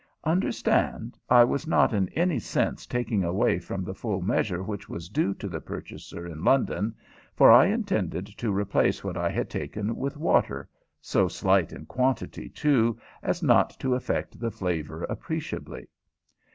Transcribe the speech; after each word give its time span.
Understand, 0.23 1.15
I 1.29 1.43
was 1.43 1.67
not 1.67 1.93
in 1.93 2.09
any 2.15 2.39
sense 2.39 2.87
taking 2.87 3.23
away 3.23 3.59
from 3.59 3.83
the 3.83 3.93
full 3.93 4.19
measure 4.23 4.63
which 4.63 4.89
was 4.89 5.09
due 5.09 5.35
to 5.35 5.47
the 5.47 5.61
purchaser 5.61 6.25
in 6.25 6.43
London, 6.43 6.95
for 7.35 7.51
I 7.51 7.67
intended 7.67 8.25
to 8.25 8.49
replace 8.51 9.03
what 9.03 9.15
I 9.15 9.29
had 9.29 9.47
taken 9.47 9.95
with 9.95 10.17
water 10.17 10.67
so 11.01 11.27
slight 11.27 11.71
in 11.71 11.85
quantity, 11.85 12.49
too, 12.49 12.97
as 13.21 13.43
not 13.43 13.79
to 13.79 13.93
affect 13.93 14.39
the 14.39 14.49
flavor 14.49 15.03
appreciably. 15.03 15.87